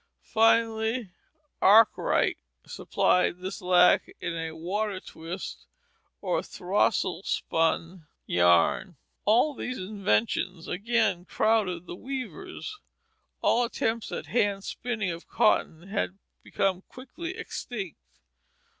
[0.23, 1.11] Finally
[1.61, 5.67] Arkwright supplied this lack in water twist
[6.21, 8.97] or "throstle spun" yarn.
[9.25, 12.79] All these inventions again overcrowded the weavers;
[13.43, 17.99] all attempts at hand spinning of cotton had become quickly extinct.